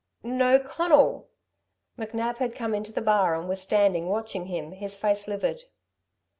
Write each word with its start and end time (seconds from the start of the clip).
"No, 0.23 0.57
Conal!" 0.59 1.29
McNab 1.95 2.37
had 2.37 2.55
come 2.55 2.73
into 2.73 2.91
the 2.91 3.03
bar 3.03 3.35
and 3.39 3.47
was 3.47 3.61
standing 3.61 4.07
watching 4.09 4.47
him, 4.47 4.71
his 4.71 4.97
face 4.97 5.27
livid. 5.27 5.65